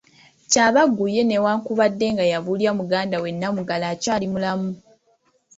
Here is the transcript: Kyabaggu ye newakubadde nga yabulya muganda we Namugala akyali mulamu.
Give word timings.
Kyabaggu 0.51 1.05
ye 1.15 1.21
newakubadde 1.25 2.05
nga 2.13 2.25
yabulya 2.31 2.69
muganda 2.79 3.15
we 3.23 3.29
Namugala 3.33 3.85
akyali 3.93 4.25
mulamu. 4.33 4.69